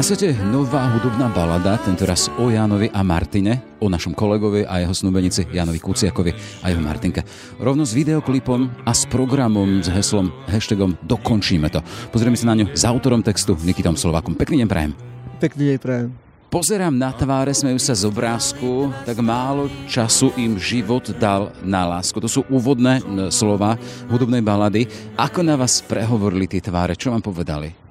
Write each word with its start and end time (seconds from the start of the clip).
Na 0.00 0.08
svete 0.08 0.32
nová 0.48 0.88
hudobná 0.96 1.28
balada, 1.28 1.76
tentoraz 1.76 2.32
o 2.40 2.48
Jánovi 2.48 2.88
a 2.88 3.04
Martine, 3.04 3.76
o 3.84 3.92
našom 3.92 4.16
kolegovi 4.16 4.64
a 4.64 4.80
jeho 4.80 4.96
snúbenici 4.96 5.44
Jánovi 5.52 5.76
Kuciakovi 5.76 6.32
a 6.64 6.72
jeho 6.72 6.80
Martinke. 6.80 7.20
Rovno 7.60 7.84
s 7.84 7.92
videoklipom 7.92 8.88
a 8.88 8.96
s 8.96 9.04
programom 9.04 9.84
s 9.84 9.92
heslom, 9.92 10.32
hashtagom 10.48 10.96
Dokončíme 11.04 11.68
to. 11.68 11.84
Pozrieme 12.08 12.32
sa 12.32 12.48
na 12.48 12.56
ňu 12.56 12.72
s 12.72 12.80
autorom 12.88 13.20
textu 13.20 13.52
Nikitom 13.60 13.92
Slovákom. 13.92 14.40
Pekný 14.40 14.64
deň 14.64 14.68
prajem. 14.72 14.96
Pekný 15.36 15.76
deň 15.76 15.78
prajem. 15.84 16.08
Pozerám 16.48 16.96
na 16.96 17.12
tváre, 17.12 17.52
smejú 17.52 17.76
sa 17.76 17.92
z 17.92 18.08
obrázku, 18.08 18.88
tak 19.04 19.20
málo 19.20 19.68
času 19.84 20.32
im 20.40 20.56
život 20.56 21.12
dal 21.20 21.52
na 21.60 21.84
lásku. 21.84 22.16
To 22.24 22.40
sú 22.40 22.40
úvodné 22.48 23.04
slova 23.28 23.76
hudobnej 24.08 24.40
balady. 24.40 24.88
Ako 25.20 25.44
na 25.44 25.60
vás 25.60 25.84
prehovorili 25.84 26.48
tie 26.48 26.64
tváre? 26.64 26.96
Čo 26.96 27.12
vám 27.12 27.20
povedali? 27.20 27.89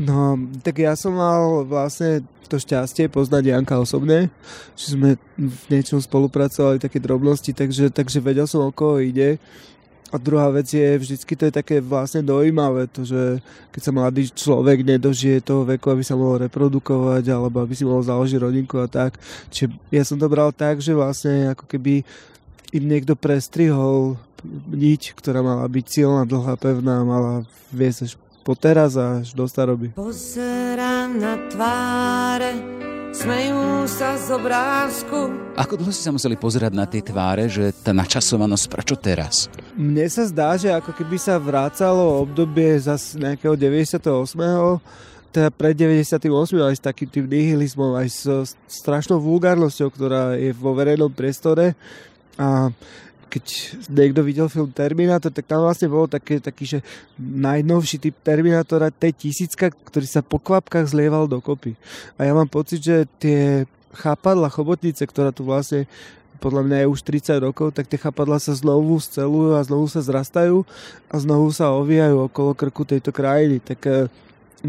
No, 0.00 0.38
tak 0.64 0.80
ja 0.80 0.96
som 0.96 1.16
mal 1.16 1.64
vlastne 1.68 2.24
to 2.50 2.58
šťastie 2.58 3.06
poznať 3.06 3.54
Janka 3.54 3.78
osobne, 3.78 4.26
že 4.74 4.98
sme 4.98 5.14
v 5.38 5.64
niečom 5.70 6.02
spolupracovali, 6.02 6.82
také 6.82 6.98
drobnosti, 6.98 7.54
takže, 7.54 7.94
takže 7.94 8.18
vedel 8.18 8.50
som, 8.50 8.66
o 8.66 8.74
koho 8.74 8.98
ide. 8.98 9.38
A 10.10 10.18
druhá 10.18 10.50
vec 10.50 10.66
je, 10.66 10.98
vždycky 10.98 11.38
to 11.38 11.46
je 11.46 11.54
také 11.54 11.78
vlastne 11.78 12.26
dojímavé, 12.26 12.90
to, 12.90 13.06
že 13.06 13.38
keď 13.70 13.80
sa 13.80 13.92
mladý 13.94 14.26
človek 14.34 14.82
nedožije 14.82 15.38
toho 15.38 15.62
veku, 15.62 15.94
aby 15.94 16.02
sa 16.02 16.18
mohol 16.18 16.50
reprodukovať, 16.50 17.30
alebo 17.30 17.62
aby 17.62 17.78
si 17.78 17.86
mohol 17.86 18.02
založiť 18.02 18.42
rodinku 18.42 18.82
a 18.82 18.90
tak. 18.90 19.14
Čiže 19.54 19.70
ja 19.94 20.02
som 20.02 20.18
to 20.18 20.26
bral 20.26 20.50
tak, 20.50 20.82
že 20.82 20.98
vlastne 20.98 21.54
ako 21.54 21.62
keby 21.70 22.02
im 22.74 22.84
niekto 22.90 23.14
prestrihol 23.14 24.18
niť, 24.74 25.14
ktorá 25.14 25.46
mala 25.46 25.62
byť 25.70 25.86
silná, 25.86 26.26
dlhá, 26.26 26.58
pevná, 26.58 27.06
mala 27.06 27.46
viesť 27.70 28.10
až 28.10 28.12
po 28.40 28.56
teraz 28.56 28.96
až 28.96 29.36
do 29.36 29.44
staroby. 29.44 29.92
Pozerám 29.92 31.20
na 31.20 31.36
tváre, 31.52 32.56
smejú 33.12 33.84
sa 33.84 34.16
z 34.16 34.32
obrázku. 34.32 35.18
Ako 35.60 35.76
dlho 35.76 35.92
ste 35.92 36.08
sa 36.08 36.14
museli 36.14 36.40
pozerať 36.40 36.72
na 36.72 36.88
tie 36.88 37.04
tváre, 37.04 37.46
že 37.52 37.70
tá 37.84 37.92
načasovanosť, 37.92 38.64
prečo 38.72 38.96
teraz? 38.96 39.52
Mne 39.76 40.08
sa 40.08 40.24
zdá, 40.24 40.56
že 40.56 40.72
ako 40.72 40.96
keby 40.96 41.16
sa 41.20 41.36
vrácalo 41.36 42.24
obdobie 42.24 42.80
zase 42.80 43.20
nejakého 43.20 43.54
98 43.54 44.00
teda 45.30 45.54
pred 45.54 45.78
98, 45.78 46.26
aj 46.58 46.74
s 46.74 46.82
takým 46.82 47.06
tým 47.06 47.30
nihilizmom, 47.30 47.94
aj 47.94 48.08
s 48.10 48.22
strašnou 48.66 49.22
vulgárnosťou, 49.22 49.88
ktorá 49.94 50.34
je 50.34 50.50
vo 50.50 50.74
verejnom 50.74 51.06
priestore. 51.06 51.78
A 52.34 52.74
keď 53.30 53.44
niekto 53.86 54.26
videl 54.26 54.50
film 54.50 54.74
Terminátor, 54.74 55.30
tak 55.30 55.46
tam 55.46 55.62
vlastne 55.62 55.86
bolo 55.86 56.10
také, 56.10 56.42
taký, 56.42 56.66
že 56.66 56.78
najnovší 57.16 58.02
typ 58.02 58.18
Terminátora 58.26 58.90
T-1000, 58.90 59.54
ktorý 59.86 60.06
sa 60.10 60.26
po 60.26 60.42
kvapkách 60.42 60.90
zlieval 60.90 61.30
dokopy. 61.30 61.78
A 62.18 62.26
ja 62.26 62.34
mám 62.34 62.50
pocit, 62.50 62.82
že 62.82 63.06
tie 63.22 63.70
chápadla 63.94 64.50
chobotnice, 64.50 65.06
ktorá 65.06 65.30
tu 65.30 65.46
vlastne 65.46 65.86
podľa 66.40 66.64
mňa 66.64 66.76
je 66.82 66.90
už 66.90 67.00
30 67.04 67.46
rokov, 67.46 67.76
tak 67.76 67.86
tie 67.86 68.00
chapadla 68.00 68.40
sa 68.40 68.56
znovu 68.56 68.96
scelujú 68.96 69.54
a 69.54 69.60
znovu 69.60 69.86
sa 69.92 70.00
zrastajú 70.00 70.64
a 71.12 71.14
znovu 71.20 71.52
sa 71.52 71.76
ovíjajú 71.76 72.32
okolo 72.32 72.56
krku 72.56 72.88
tejto 72.88 73.12
krajiny. 73.12 73.60
Tak 73.60 73.80
eh, 73.84 74.08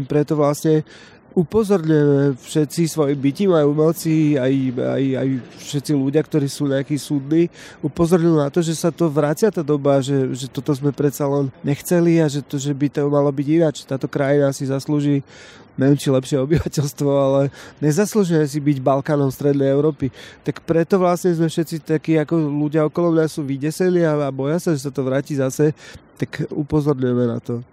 preto 0.04 0.36
vlastne 0.36 0.84
upozorňujeme 1.32 2.36
všetci 2.36 2.80
svojim 2.88 3.18
bytím, 3.18 3.50
aj 3.56 3.64
umelci, 3.64 4.36
aj, 4.36 4.52
aj, 4.76 5.04
aj 5.18 5.28
všetci 5.60 5.92
ľudia, 5.96 6.22
ktorí 6.24 6.46
sú 6.48 6.68
nejakí 6.68 6.96
súdni, 7.00 7.48
upozorňujú 7.80 8.36
na 8.36 8.48
to, 8.52 8.60
že 8.60 8.76
sa 8.76 8.92
to 8.92 9.08
vracia 9.08 9.48
tá 9.48 9.64
doba, 9.64 10.00
že, 10.04 10.32
že 10.36 10.46
toto 10.48 10.72
sme 10.76 10.92
predsa 10.92 11.24
len 11.28 11.48
nechceli 11.64 12.20
a 12.20 12.28
že, 12.28 12.44
to, 12.44 12.60
že 12.60 12.72
by 12.76 12.88
to 12.92 13.08
malo 13.08 13.32
byť 13.32 13.46
ináč. 13.48 13.76
Táto 13.88 14.06
krajina 14.06 14.52
si 14.52 14.68
zaslúži 14.68 15.24
neviem, 15.72 15.96
či 15.96 16.12
lepšie 16.12 16.36
obyvateľstvo, 16.36 17.08
ale 17.08 17.48
nezaslúžime 17.80 18.44
si 18.44 18.60
byť 18.60 18.78
Balkánom 18.84 19.32
Strednej 19.32 19.72
Európy. 19.72 20.12
Tak 20.44 20.60
preto 20.68 21.00
vlastne 21.00 21.32
sme 21.32 21.48
všetci 21.48 21.96
takí, 21.96 22.20
ako 22.20 22.36
ľudia 22.36 22.84
okolo 22.84 23.16
mňa 23.16 23.26
sú 23.28 23.40
vydeseli 23.40 24.04
a 24.04 24.28
boja 24.28 24.60
sa, 24.60 24.76
že 24.76 24.84
sa 24.84 24.92
to 24.92 25.00
vráti 25.00 25.32
zase, 25.40 25.72
tak 26.20 26.44
upozorňujeme 26.52 27.24
na 27.24 27.40
to. 27.40 27.64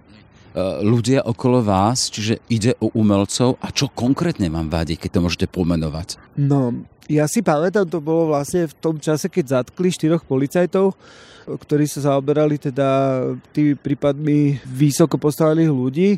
E, 0.59 0.83
ľudia 0.83 1.23
okolo 1.23 1.63
vás, 1.63 2.11
čiže 2.11 2.43
ide 2.51 2.75
o 2.83 2.91
umelcov 2.91 3.55
a 3.63 3.71
čo 3.71 3.87
konkrétne 3.87 4.51
vám 4.51 4.67
vadí, 4.67 4.99
keď 4.99 5.09
to 5.15 5.23
môžete 5.23 5.47
pomenovať? 5.47 6.19
No, 6.35 6.75
ja 7.07 7.25
si 7.31 7.39
pamätám, 7.39 7.87
to 7.87 8.03
bolo 8.03 8.35
vlastne 8.35 8.67
v 8.67 8.75
tom 8.77 8.99
čase, 8.99 9.31
keď 9.31 9.63
zatkli 9.63 9.89
štyroch 9.89 10.27
policajtov, 10.27 10.93
ktorí 11.49 11.89
sa 11.89 12.13
zaoberali 12.13 12.61
teda 12.61 12.87
tými 13.49 13.73
prípadmi 13.73 14.61
vysoko 14.61 15.17
postavených 15.17 15.71
ľudí. 15.73 16.09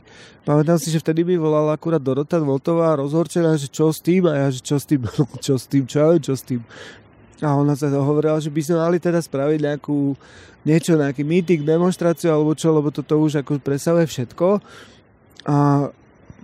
Pamätám 0.44 0.76
si, 0.76 0.92
že 0.92 1.00
vtedy 1.00 1.24
mi 1.24 1.40
volala 1.40 1.78
akurát 1.78 2.02
Dorota 2.02 2.36
Voltová 2.42 3.00
rozhorčená, 3.00 3.56
že 3.56 3.72
čo 3.72 3.94
s 3.94 4.04
tým 4.04 4.28
a 4.28 4.36
ja, 4.36 4.48
že 4.52 4.60
čo 4.60 4.76
s 4.76 4.84
tým, 4.84 5.06
čo 5.46 5.56
s 5.56 5.66
tým, 5.70 5.88
čo, 5.88 6.20
čo 6.20 6.34
s 6.36 6.44
tým. 6.44 6.60
A 7.42 7.58
ona 7.58 7.74
sa 7.74 7.90
hovorila, 7.90 8.38
že 8.38 8.54
by 8.54 8.62
sme 8.62 8.78
mali 8.78 8.98
teda 9.02 9.18
spraviť 9.18 9.60
nejakú 9.66 10.14
niečo, 10.62 10.94
nejaký 10.94 11.26
meeting, 11.26 11.66
demonstráciu 11.66 12.30
alebo 12.30 12.54
čo, 12.54 12.70
lebo 12.70 12.94
toto 12.94 13.18
už 13.18 13.42
ako 13.42 13.58
presahuje 13.58 14.06
všetko. 14.06 14.62
A 15.50 15.90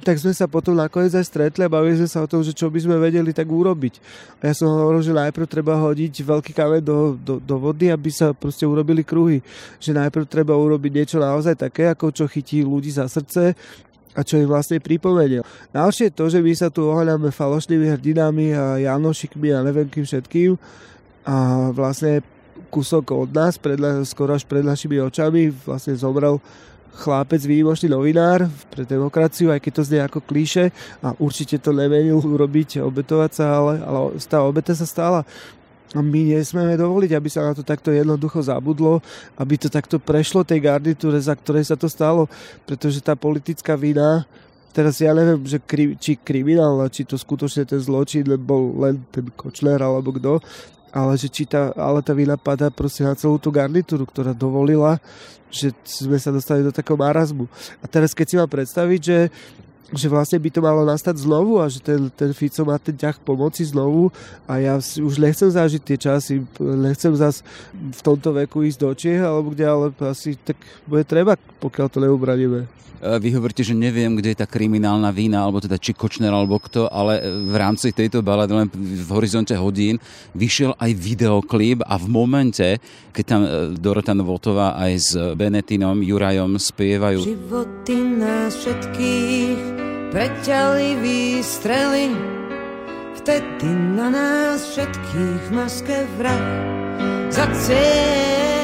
tak 0.02 0.22
sme 0.22 0.34
sa 0.34 0.46
potom 0.46 0.78
nakoniec 0.78 1.14
aj 1.14 1.26
stretli 1.26 1.66
a 1.66 1.70
bavili 1.70 1.98
sme 1.98 2.10
sa 2.10 2.22
o 2.22 2.30
tom, 2.30 2.46
že 2.46 2.54
čo 2.54 2.70
by 2.70 2.80
sme 2.82 3.02
vedeli 3.02 3.34
tak 3.34 3.50
urobiť. 3.50 3.98
A 4.42 4.50
ja 4.50 4.54
som 4.54 4.70
hovoril, 4.70 5.02
že 5.02 5.14
najprv 5.14 5.46
treba 5.50 5.74
hodiť 5.74 6.22
veľký 6.22 6.54
kameň 6.54 6.82
do, 6.86 6.98
do, 7.18 7.34
do 7.42 7.56
vody, 7.58 7.90
aby 7.90 8.10
sa 8.14 8.34
proste 8.34 8.66
urobili 8.66 9.02
kruhy. 9.02 9.42
Že 9.82 9.98
najprv 10.06 10.26
treba 10.30 10.54
urobiť 10.54 10.92
niečo 10.94 11.18
naozaj 11.18 11.58
také, 11.58 11.90
ako 11.90 12.14
čo 12.14 12.30
chytí 12.30 12.62
ľudí 12.62 12.94
za 12.94 13.10
srdce 13.10 13.58
a 14.18 14.26
čo 14.26 14.42
im 14.42 14.50
vlastne 14.50 14.82
pripomenie. 14.82 15.46
Ďalšie 15.70 16.18
to, 16.18 16.26
že 16.34 16.42
my 16.42 16.54
sa 16.58 16.74
tu 16.74 16.90
ohľadáme 16.90 17.30
falošnými 17.30 17.94
hrdinami 17.94 18.58
a 18.58 18.82
Janošikmi 18.82 19.54
a 19.54 19.62
neviem 19.62 19.86
kým 19.86 20.10
všetkým 20.10 20.58
a 21.30 21.70
vlastne 21.70 22.26
kúsok 22.74 23.14
od 23.14 23.30
nás, 23.30 23.62
pred, 23.62 23.78
skoro 24.10 24.34
až 24.34 24.44
pred 24.50 24.66
našimi 24.66 24.98
očami 24.98 25.54
vlastne 25.54 25.94
zomrel 25.94 26.42
chlápec, 26.98 27.46
výnimočný 27.46 27.94
novinár 27.94 28.50
pre 28.74 28.82
demokraciu, 28.82 29.54
aj 29.54 29.62
keď 29.62 29.72
to 29.78 29.84
znie 29.86 30.02
ako 30.02 30.20
klíše 30.26 30.74
a 31.06 31.14
určite 31.22 31.62
to 31.62 31.70
nemenil 31.70 32.18
urobiť, 32.18 32.82
obetovať 32.82 33.32
sa, 33.38 33.46
ale, 33.62 33.74
ale 33.86 34.18
tá 34.26 34.42
obeta 34.42 34.74
sa 34.74 34.90
stala. 34.90 35.22
A 35.96 36.04
my 36.04 36.36
nesmieme 36.36 36.76
dovoliť, 36.76 37.12
aby 37.16 37.30
sa 37.32 37.48
na 37.48 37.56
to 37.56 37.64
takto 37.64 37.96
jednoducho 37.96 38.44
zabudlo, 38.44 39.00
aby 39.40 39.56
to 39.56 39.72
takto 39.72 40.04
prešlo 40.04 40.44
tej 40.44 40.60
garnitúre, 40.60 41.16
za 41.16 41.32
ktorej 41.32 41.72
sa 41.72 41.80
to 41.80 41.88
stalo, 41.88 42.28
pretože 42.68 43.00
tá 43.00 43.16
politická 43.16 43.80
vina, 43.80 44.28
teraz 44.76 45.00
ja 45.00 45.16
neviem, 45.16 45.40
že 45.48 45.64
kri, 45.64 45.96
či 45.96 46.20
kriminál, 46.20 46.84
či 46.92 47.08
to 47.08 47.16
skutočne 47.16 47.64
ten 47.64 47.80
zločin 47.80 48.28
bol 48.36 48.76
len 48.84 49.00
ten 49.16 49.32
Kočner 49.32 49.80
alebo 49.80 50.12
kto, 50.12 50.44
ale 50.92 51.16
že 51.16 51.32
či 51.32 51.48
tá, 51.48 51.72
ale 51.72 52.04
tá 52.04 52.12
vina 52.12 52.36
padá 52.36 52.68
proste 52.68 53.08
na 53.08 53.16
celú 53.16 53.40
tú 53.40 53.48
garnitúru, 53.48 54.04
ktorá 54.04 54.36
dovolila, 54.36 55.00
že 55.48 55.72
sme 55.88 56.20
sa 56.20 56.36
dostali 56.36 56.60
do 56.60 56.76
takého 56.76 57.00
marazmu. 57.00 57.48
A 57.80 57.88
teraz 57.88 58.12
keď 58.12 58.26
si 58.28 58.36
mám 58.36 58.52
predstaviť, 58.52 59.00
že 59.00 59.18
že 59.96 60.12
vlastne 60.12 60.36
by 60.36 60.50
to 60.52 60.60
malo 60.60 60.84
nastať 60.84 61.16
znovu 61.24 61.64
a 61.64 61.72
že 61.72 61.80
ten, 61.80 62.12
ten 62.12 62.36
Fico 62.36 62.68
má 62.68 62.76
ten 62.76 62.92
ťah 62.92 63.24
pomoci 63.24 63.64
znovu 63.64 64.12
a 64.44 64.60
ja 64.60 64.76
si 64.84 65.00
už 65.00 65.16
nechcem 65.16 65.48
zažiť 65.48 65.82
tie 65.84 65.98
časy, 65.98 66.44
nechcem 66.60 67.16
zase 67.16 67.40
v 67.72 68.02
tomto 68.04 68.36
veku 68.36 68.68
ísť 68.68 68.80
do 68.84 68.92
Čiech 68.92 69.24
alebo 69.24 69.56
kde, 69.56 69.64
ale 69.64 69.86
asi 70.04 70.36
tak 70.36 70.60
bude 70.84 71.08
treba, 71.08 71.40
pokiaľ 71.64 71.88
to 71.88 72.04
neubraníme. 72.04 72.68
E, 72.98 73.20
vy 73.22 73.30
hovoríte, 73.38 73.62
že 73.62 73.78
neviem, 73.78 74.18
kde 74.18 74.34
je 74.34 74.42
tá 74.42 74.48
kriminálna 74.50 75.14
vína, 75.14 75.46
alebo 75.46 75.62
teda 75.62 75.78
či 75.78 75.94
Kočner, 75.94 76.34
alebo 76.34 76.58
kto, 76.58 76.90
ale 76.90 77.22
v 77.46 77.56
rámci 77.56 77.94
tejto 77.94 78.26
balady 78.26 78.54
len 78.58 78.68
v 78.74 79.10
horizonte 79.14 79.54
hodín 79.54 80.02
vyšiel 80.34 80.74
aj 80.78 80.92
videoklip 80.98 81.80
a 81.86 81.96
v 82.02 82.08
momente, 82.10 82.82
keď 83.14 83.24
tam 83.24 83.42
e, 83.46 83.50
Dorota 83.78 84.18
Novotová 84.18 84.76
aj 84.82 84.94
s 84.98 85.10
Benetinom, 85.38 86.02
Jurajom 86.02 86.58
spievajú 86.58 87.22
Životy 87.22 87.98
nás 88.18 88.58
všetkých 88.58 89.77
preťali 90.12 91.00
výstrely 91.00 92.16
Vtedy 93.24 93.70
na 93.98 94.08
nás 94.08 94.64
všetkých 94.72 95.44
maske 95.52 96.08
vrah 96.16 96.46
zaciel 97.28 98.58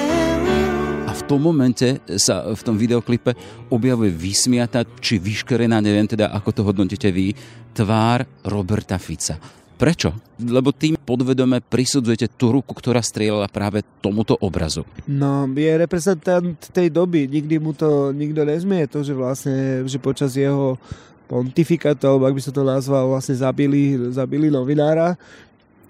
tom 1.33 1.49
momente 1.49 1.97
sa 2.19 2.51
v 2.51 2.61
tom 2.61 2.77
videoklipe 2.77 3.33
objavuje 3.73 4.13
vysmiata, 4.13 4.85
či 5.01 5.17
vyškerená, 5.17 5.81
neviem 5.81 6.05
teda, 6.05 6.29
ako 6.29 6.49
to 6.53 6.61
hodnotíte 6.61 7.09
vy, 7.09 7.33
tvár 7.73 8.27
Roberta 8.45 9.01
Fica. 9.01 9.39
Prečo? 9.73 10.13
Lebo 10.37 10.69
tým 10.69 10.93
podvedome 11.01 11.59
prisudzujete 11.59 12.37
tú 12.37 12.53
ruku, 12.53 12.77
ktorá 12.77 13.01
strieľala 13.01 13.49
práve 13.49 13.81
tomuto 13.99 14.37
obrazu. 14.37 14.85
No, 15.09 15.49
je 15.49 15.73
reprezentant 15.73 16.55
tej 16.69 16.93
doby. 16.93 17.25
Nikdy 17.25 17.55
mu 17.57 17.73
to 17.73 18.13
nikto 18.13 18.45
nezmie. 18.45 18.85
To, 18.93 19.01
že 19.01 19.17
vlastne, 19.17 19.83
že 19.89 19.97
počas 19.97 20.37
jeho 20.37 20.77
pontifikátu, 21.33 22.05
alebo 22.05 22.29
ak 22.29 22.37
by 22.37 22.41
sa 22.45 22.53
to 22.53 22.61
nazval, 22.61 23.09
vlastne 23.09 23.33
zabili, 23.33 23.97
zabili 24.13 24.53
novinára, 24.53 25.17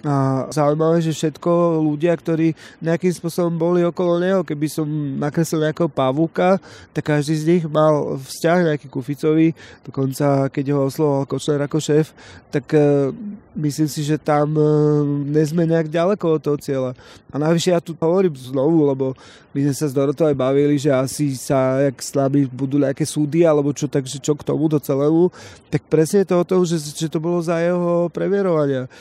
a 0.03 0.47
zaujímavé, 0.51 1.00
že 1.00 1.15
všetko 1.15 1.79
ľudia, 1.79 2.11
ktorí 2.19 2.51
nejakým 2.83 3.13
spôsobom 3.15 3.55
boli 3.55 3.88
okolo 3.88 4.19
neho, 4.19 4.44
keby 4.44 4.67
som 4.67 4.83
nakreslil 5.15 5.63
nejakého 5.63 5.88
pavúka, 5.88 6.59
tak 6.91 7.07
každý 7.07 7.35
z 7.39 7.47
nich 7.47 7.63
mal 7.63 8.19
vzťah 8.19 8.67
nejaký 8.67 8.91
kuficový, 8.91 9.55
dokonca 9.88 10.51
keď 10.51 10.75
ho 10.75 10.91
oslovoval 10.91 11.23
Kočner 11.23 11.63
ako 11.63 11.79
šéf, 11.79 12.11
tak 12.51 12.67
uh, 12.75 13.15
myslím 13.55 13.88
si, 13.88 14.03
že 14.03 14.19
tam 14.19 14.51
uh, 14.59 15.07
nezme 15.07 15.63
nejak 15.63 15.88
ďaleko 15.88 16.35
od 16.35 16.41
toho 16.44 16.57
cieľa. 16.59 16.91
A 17.31 17.39
najvyššie 17.39 17.71
ja 17.71 17.79
tu 17.79 17.95
hovorím 17.95 18.35
znovu, 18.35 18.83
lebo 18.83 19.15
my 19.55 19.59
sme 19.71 19.73
sa 19.73 19.88
s 19.88 19.95
Dorotou 19.95 20.27
aj 20.27 20.35
bavili, 20.35 20.75
že 20.75 20.91
asi 20.91 21.31
sa, 21.39 21.79
jak 21.79 21.95
s 22.03 22.11
budú 22.51 22.75
nejaké 22.75 23.07
súdy, 23.07 23.47
alebo 23.47 23.71
čo, 23.71 23.88
takže 23.88 24.19
čo 24.19 24.35
k 24.35 24.44
tomu 24.44 24.67
do 24.67 24.83
celému, 24.83 25.31
tak 25.71 25.88
presne 25.88 26.27
to 26.27 26.44
o 26.44 26.44
tom, 26.44 26.67
že, 26.67 26.75
že 26.75 27.07
to 27.07 27.23
bolo 27.23 27.39
za 27.39 27.63
jeho 27.63 28.11
previerovania 28.11 28.91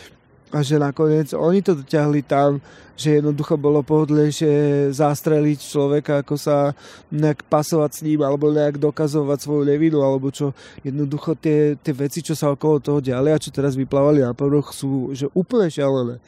a 0.53 0.61
že 0.61 0.77
nakoniec 0.77 1.33
oni 1.33 1.65
to 1.65 1.73
dotiahli 1.81 2.21
tam, 2.29 2.61
že 2.93 3.19
jednoducho 3.19 3.57
bolo 3.57 3.81
pohodlejšie 3.81 4.89
zastreliť 4.93 5.59
človeka, 5.59 6.13
ako 6.21 6.37
sa 6.37 6.77
nejak 7.09 7.49
pasovať 7.49 7.91
s 7.91 8.01
ním, 8.05 8.21
alebo 8.21 8.53
nejak 8.53 8.77
dokazovať 8.77 9.39
svoju 9.41 9.65
nevinu, 9.65 10.05
alebo 10.05 10.29
čo. 10.29 10.53
Jednoducho 10.85 11.35
tie, 11.41 11.75
tie 11.81 11.95
veci, 11.97 12.21
čo 12.21 12.37
sa 12.37 12.53
okolo 12.53 12.85
toho 12.85 13.01
diali 13.01 13.33
a 13.33 13.41
čo 13.41 13.49
teraz 13.49 13.75
vyplávali 13.75 14.21
na 14.21 14.37
povrch, 14.37 14.77
sú 14.77 15.17
že 15.17 15.27
úplne 15.33 15.73
šialené. 15.73 16.21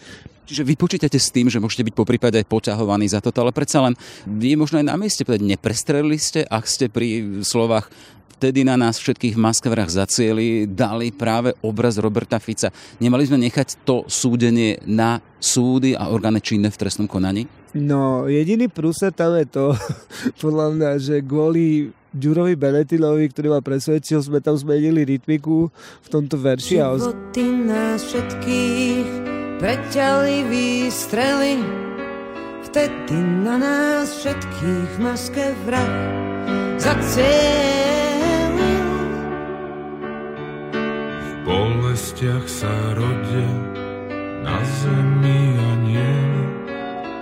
Čiže 0.45 0.65
vy 0.65 0.75
počítate 0.77 1.17
s 1.17 1.33
tým, 1.33 1.49
že 1.49 1.57
môžete 1.57 1.89
byť 1.89 1.95
po 1.97 2.05
prípade 2.05 2.37
aj 2.37 2.49
poťahovaní 2.49 3.09
za 3.09 3.25
toto, 3.25 3.41
ale 3.41 3.53
predsa 3.53 3.81
len 3.81 3.97
je 4.29 4.57
možno 4.61 4.77
aj 4.77 4.89
na 4.93 4.97
mieste 5.01 5.25
povedať, 5.25 5.41
neprestrelili 5.41 6.21
ste, 6.21 6.45
ak 6.45 6.65
ste 6.69 6.93
pri 6.93 7.41
slovách 7.41 7.89
vtedy 8.45 8.61
na 8.61 8.77
nás 8.77 9.01
všetkých 9.01 9.41
v 9.41 9.45
maskavrách 9.49 10.05
zacieli, 10.05 10.69
dali 10.69 11.09
práve 11.17 11.57
obraz 11.65 11.97
Roberta 11.97 12.37
Fica. 12.37 12.69
Nemali 13.01 13.25
sme 13.25 13.41
nechať 13.41 13.89
to 13.89 14.05
súdenie 14.05 14.85
na 14.85 15.17
súdy 15.41 15.97
a 15.97 16.13
orgány 16.13 16.45
činné 16.45 16.69
v 16.69 16.77
trestnom 16.77 17.09
konaní? 17.09 17.49
No, 17.73 18.29
jediný 18.29 18.69
prúser 18.69 19.17
tam 19.17 19.33
je 19.41 19.49
to, 19.49 19.73
podľa 20.45 20.77
mňa, 20.77 20.91
že 21.01 21.25
kvôli 21.25 21.89
Ďurovi 22.13 22.53
Benetilovi, 22.53 23.33
ktorý 23.33 23.49
ma 23.49 23.65
presvedčil, 23.65 24.21
sme 24.21 24.45
tam 24.45 24.61
zmenili 24.61 25.09
rytmiku 25.09 25.73
v 26.05 26.09
tomto 26.13 26.37
verši. 26.37 26.85
Životy 26.85 27.49
nás 27.49 28.05
všetkých 28.05 29.09
preťali 29.57 30.37
výstrely, 30.53 31.65
vtedy 32.69 33.17
na 33.41 33.57
nás 33.57 34.13
všetkých 34.21 35.01
maske 35.01 35.57
vrah 35.65 35.97
zaciel. 36.77 37.74
Bolestiach 42.25 42.49
sa 42.49 42.73
rodia 42.97 43.53
na 44.41 44.57
zemi 44.65 45.41
a 45.61 45.71
nieli. 45.85 46.45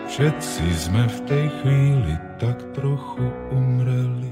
Všetci 0.07 0.65
sme 0.79 1.03
v 1.11 1.19
tej 1.27 1.47
chvíli 1.59 2.15
tak 2.39 2.63
trochu 2.71 3.27
umreli. 3.51 4.31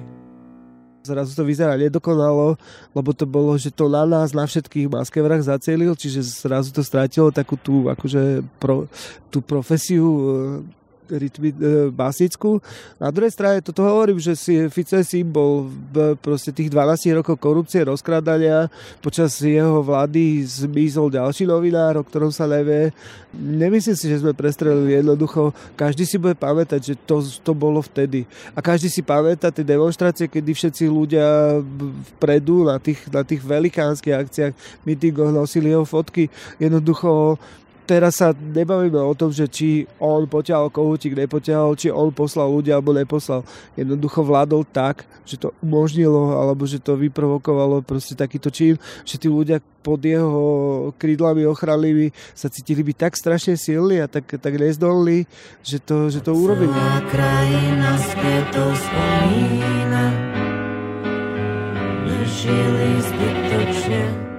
Zrazu 1.03 1.35
to 1.35 1.43
vyzerá 1.43 1.75
nedokonalo, 1.75 2.55
lebo 2.95 3.11
to 3.11 3.27
bolo, 3.27 3.59
že 3.59 3.75
to 3.75 3.91
na 3.91 4.07
nás, 4.07 4.31
na 4.31 4.47
všetkých 4.47 4.87
maskevrách 4.95 5.43
zacielil, 5.43 5.99
čiže 5.99 6.23
zrazu 6.23 6.71
to 6.71 6.87
strátilo 6.87 7.35
takú 7.35 7.59
tú, 7.59 7.91
akože 7.91 8.47
pro, 8.63 8.87
tú 9.33 9.43
profesiu 9.43 10.07
rytmi, 11.11 11.51
e, 11.51 11.91
básnickú. 11.91 12.63
Na 13.03 13.11
druhej 13.11 13.35
strane 13.35 13.59
toto 13.61 13.83
hovorím, 13.83 14.23
že 14.23 14.39
si 14.39 14.57
Fico 14.71 14.95
je 14.95 15.05
symbol 15.07 15.67
proste 16.23 16.55
tých 16.55 16.71
12 16.71 17.19
rokov 17.19 17.37
korupcie, 17.43 17.83
rozkrádania. 17.83 18.71
Počas 19.03 19.35
jeho 19.43 19.83
vlády 19.83 20.47
zmizol 20.47 21.11
ďalší 21.11 21.47
novinár, 21.47 21.99
o 21.99 22.07
ktorom 22.07 22.31
sa 22.31 22.47
nevie. 22.47 22.95
Nemyslím 23.35 23.95
si, 23.95 24.07
že 24.11 24.23
sme 24.23 24.35
prestrelili 24.35 24.99
jednoducho. 24.99 25.55
Každý 25.79 26.07
si 26.07 26.19
bude 26.19 26.35
pamätať, 26.35 26.81
že 26.83 26.95
to, 27.07 27.23
to 27.23 27.53
bolo 27.55 27.79
vtedy. 27.83 28.27
A 28.55 28.63
každý 28.63 28.91
si 28.91 29.07
pamätá 29.07 29.55
tie 29.55 29.63
demonstrácie, 29.67 30.27
kedy 30.27 30.51
všetci 30.51 30.85
ľudia 30.91 31.59
vpredu 32.17 32.67
na 32.67 32.83
tých, 32.83 33.01
na 33.11 33.23
tých 33.23 33.43
velikánskych 33.43 34.15
akciách, 34.15 34.53
mítingoch 34.83 35.31
nosili 35.31 35.71
jeho 35.71 35.87
fotky. 35.87 36.27
Jednoducho 36.59 37.39
teraz 37.91 38.23
sa 38.23 38.31
nebavíme 38.31 39.03
o 39.03 39.11
tom, 39.19 39.35
že 39.35 39.51
či 39.51 39.83
on 39.99 40.31
poťahol 40.31 40.71
kohútik, 40.71 41.19
nepoťahol, 41.19 41.75
či 41.75 41.91
on 41.91 42.15
poslal 42.15 42.47
ľudia 42.47 42.79
alebo 42.79 42.95
neposlal. 42.95 43.43
Jednoducho 43.75 44.23
vládol 44.23 44.63
tak, 44.71 45.03
že 45.27 45.35
to 45.35 45.51
umožnilo 45.59 46.39
alebo 46.39 46.63
že 46.71 46.79
to 46.79 46.95
vyprovokovalo 46.95 47.83
proste 47.83 48.15
takýto 48.15 48.55
čin, 48.55 48.79
že 49.03 49.19
tí 49.19 49.27
ľudia 49.27 49.59
pod 49.83 49.99
jeho 49.99 50.95
krídlami 51.03 51.43
ochrannými 51.51 52.15
sa 52.31 52.47
cítili 52.47 52.87
byť 52.87 52.97
tak 52.97 53.13
strašne 53.19 53.59
silní 53.59 53.99
a 53.99 54.07
tak, 54.07 54.39
tak 54.39 54.55
nezdolní, 54.55 55.27
že 55.67 55.83
to, 55.83 56.07
že 56.07 56.23
to 56.23 56.31
urobili. 56.31 56.71
Celá 56.71 57.03
krajina 57.11 57.99
to 58.55 58.65
spomína, 58.79 60.05
zbytočne 63.01 64.30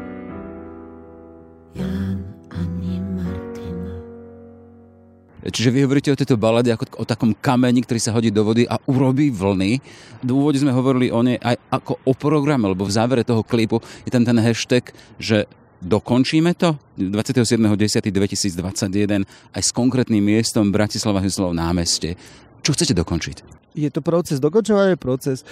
Čiže 5.41 5.73
vy 5.73 5.89
hovoríte 5.89 6.13
o 6.13 6.19
tejto 6.19 6.37
balade 6.37 6.69
ako 6.69 7.01
o 7.01 7.05
takom 7.05 7.33
kameni, 7.33 7.81
ktorý 7.81 7.97
sa 7.97 8.13
hodí 8.13 8.29
do 8.29 8.45
vody 8.45 8.69
a 8.69 8.77
urobí 8.85 9.33
vlny. 9.33 9.81
V 10.21 10.29
úvode 10.29 10.61
sme 10.61 10.69
hovorili 10.69 11.09
o 11.09 11.25
nej 11.25 11.41
aj 11.41 11.57
ako 11.73 11.97
o 12.05 12.13
programe, 12.13 12.69
lebo 12.69 12.85
v 12.85 12.93
závere 12.93 13.25
toho 13.25 13.41
klipu 13.41 13.81
je 14.05 14.13
tam 14.13 14.21
ten 14.21 14.37
hashtag, 14.37 14.93
že 15.17 15.49
dokončíme 15.81 16.53
to 16.53 16.77
27.10.2021 17.01 19.25
aj 19.25 19.61
s 19.65 19.73
konkrétnym 19.73 20.21
miestom 20.21 20.69
Bratislava 20.69 21.25
Hyslov 21.25 21.57
námestie. 21.57 22.21
Čo 22.61 22.77
chcete 22.77 22.93
dokončiť? 22.93 23.61
je 23.71 23.87
to 23.87 24.03
proces, 24.03 24.39
dokončovanie 24.39 24.99
proces. 24.99 25.47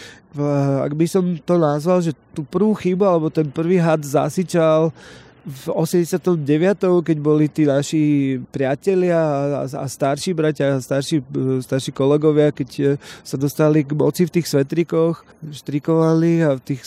Ak 0.84 0.92
by 0.92 1.06
som 1.08 1.40
to 1.40 1.56
nazval, 1.56 2.04
že 2.04 2.12
tú 2.36 2.44
prvú 2.44 2.76
chybu 2.76 3.08
alebo 3.08 3.32
ten 3.32 3.48
prvý 3.48 3.80
had 3.80 4.04
zasičal 4.04 4.92
v 5.50 5.66
89. 5.74 6.38
keď 7.02 7.18
boli 7.18 7.50
tí 7.50 7.66
naši 7.66 8.38
priatelia 8.54 9.18
a, 9.18 9.66
a 9.66 9.86
starší 9.90 10.38
bratia 10.38 10.78
a 10.78 10.82
starší, 10.82 11.26
starší 11.66 11.90
kolegovia, 11.90 12.54
keď 12.54 12.70
e, 12.78 12.84
sa 13.26 13.34
dostali 13.34 13.82
k 13.82 13.98
moci 13.98 14.30
v 14.30 14.34
tých 14.38 14.46
svetrikoch, 14.46 15.26
štrikovali 15.50 16.46
a 16.46 16.62
v 16.62 16.62
tých 16.62 16.86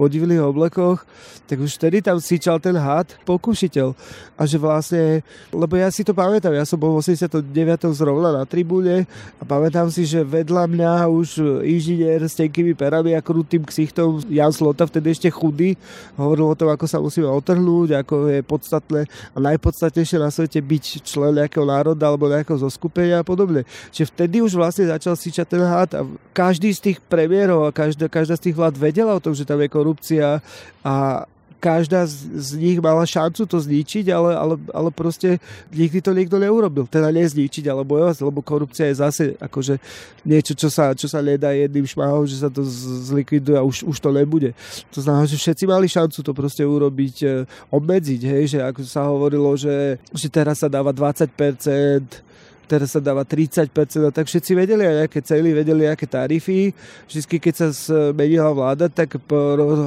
podivných 0.00 0.40
oblekoch, 0.40 1.04
tak 1.44 1.60
už 1.60 1.76
vtedy 1.76 2.00
tam 2.00 2.16
síčal 2.16 2.56
ten 2.58 2.74
had 2.74 3.12
pokušiteľ. 3.28 3.92
A 4.40 4.42
že 4.48 4.56
vlastne, 4.56 5.20
lebo 5.52 5.76
ja 5.76 5.92
si 5.92 6.00
to 6.00 6.16
pamätám, 6.16 6.56
ja 6.56 6.64
som 6.64 6.80
bol 6.80 6.96
v 6.96 7.04
89. 7.04 7.44
zrovna 7.92 8.32
na 8.32 8.44
tribúne 8.48 9.04
a 9.36 9.42
pamätám 9.44 9.92
si, 9.92 10.08
že 10.08 10.24
vedľa 10.24 10.64
mňa 10.64 10.92
už 11.12 11.62
inžinier 11.62 12.24
s 12.24 12.40
tenkými 12.40 12.72
perami 12.72 13.12
a 13.12 13.20
krutým 13.20 13.62
ksichtom 13.68 14.24
Jan 14.32 14.50
Slota, 14.50 14.88
vtedy 14.88 15.12
ešte 15.12 15.28
chudý, 15.28 15.76
hovoril 16.16 16.52
o 16.52 16.58
tom, 16.58 16.72
ako 16.72 16.84
sa 16.88 16.98
musíme 16.98 17.28
otrhnúť 17.28 17.65
rozhodnúť, 17.66 17.88
ako 17.98 18.14
je 18.30 18.40
podstatné 18.46 19.00
a 19.34 19.38
najpodstatnejšie 19.42 20.18
na 20.22 20.30
svete 20.30 20.62
byť 20.62 20.84
člen 21.02 21.34
nejakého 21.34 21.66
národa 21.66 22.06
alebo 22.06 22.30
nejakého 22.30 22.62
zoskupenia 22.62 23.20
a 23.20 23.26
podobne. 23.26 23.66
Čiže 23.90 24.14
vtedy 24.14 24.38
už 24.40 24.54
vlastne 24.54 24.86
začal 24.86 25.18
síčať 25.18 25.46
ten 25.50 25.62
hád 25.62 25.90
a 25.98 26.00
každý 26.30 26.70
z 26.70 26.80
tých 26.92 26.98
premiérov 27.02 27.66
a 27.66 27.74
každá, 27.74 28.06
každá 28.06 28.38
z 28.38 28.50
tých 28.50 28.56
vlád 28.56 28.78
vedela 28.78 29.18
o 29.18 29.22
tom, 29.22 29.34
že 29.34 29.42
tam 29.42 29.58
je 29.58 29.68
korupcia 29.68 30.38
a 30.86 31.26
každá 31.56 32.04
z, 32.06 32.28
z 32.36 32.48
nich 32.60 32.78
mala 32.78 33.02
šancu 33.02 33.48
to 33.48 33.58
zničiť, 33.58 34.12
ale, 34.12 34.30
ale, 34.36 34.54
ale 34.70 34.88
proste 34.92 35.40
nikdy 35.72 35.98
to 36.04 36.12
niekto 36.12 36.36
neurobil. 36.36 36.84
Teda 36.86 37.08
nezničiť, 37.10 37.64
ale 37.66 37.82
bojovať, 37.82 38.22
lebo 38.22 38.44
korupcia 38.44 38.92
je 38.92 39.00
zase 39.00 39.24
akože 39.40 39.80
niečo, 40.22 40.52
čo 40.52 40.68
sa, 40.68 40.92
čo 40.92 41.08
sa 41.08 41.24
nedá 41.24 41.50
jedným 41.56 41.88
šmahom, 41.88 42.28
že 42.28 42.40
sa 42.40 42.52
to 42.52 42.62
zlikviduje 43.08 43.56
a 43.56 43.64
už, 43.64 43.88
už 43.88 43.96
to 43.98 44.10
nebude. 44.12 44.52
To 44.92 45.00
znamená, 45.00 45.24
že 45.24 45.40
všetci 45.40 45.64
mali 45.64 45.88
šancu 45.88 46.18
to 46.20 46.32
proste 46.36 46.62
urobiť, 46.62 47.16
e, 47.24 47.28
obmedziť, 47.72 48.20
hej, 48.22 48.44
že 48.56 48.58
ako 48.60 48.80
sa 48.84 49.08
hovorilo, 49.08 49.56
že, 49.56 49.96
že 50.12 50.28
teraz 50.28 50.60
sa 50.60 50.68
dáva 50.68 50.92
20% 50.92 52.26
teraz 52.66 52.92
sa 52.92 53.00
dáva 53.00 53.22
30%, 53.22 53.70
no 54.02 54.10
tak 54.10 54.26
všetci 54.26 54.52
vedeli 54.58 54.82
aj 54.82 55.06
aké 55.06 55.22
cely, 55.22 55.54
vedeli 55.54 55.86
aké 55.86 56.04
tarify. 56.04 56.74
Vždy, 57.06 57.38
keď 57.38 57.54
sa 57.54 57.68
zmenila 57.70 58.50
vláda, 58.50 58.90
tak 58.90 59.22